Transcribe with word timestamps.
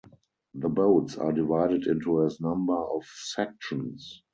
The 0.55 0.67
boats 0.67 1.15
are 1.19 1.31
divided 1.31 1.85
into 1.85 2.23
a 2.23 2.29
number 2.41 2.73
of 2.73 3.03
sections. 3.05 4.23